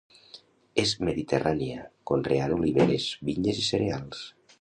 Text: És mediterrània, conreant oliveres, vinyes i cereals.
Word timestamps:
És 0.83 0.93
mediterrània, 1.09 1.83
conreant 2.11 2.53
oliveres, 2.57 3.05
vinyes 3.29 3.61
i 3.65 3.67
cereals. 3.67 4.25